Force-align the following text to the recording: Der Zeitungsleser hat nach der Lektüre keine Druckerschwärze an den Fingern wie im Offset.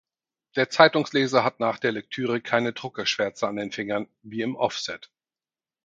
Der 0.55 0.67
Zeitungsleser 0.71 1.43
hat 1.43 1.59
nach 1.59 1.77
der 1.77 1.91
Lektüre 1.91 2.41
keine 2.41 2.73
Druckerschwärze 2.73 3.47
an 3.47 3.57
den 3.57 3.71
Fingern 3.71 4.07
wie 4.23 4.41
im 4.41 4.55
Offset. 4.55 5.11